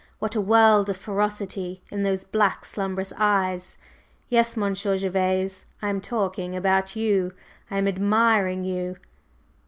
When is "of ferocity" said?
0.89-1.83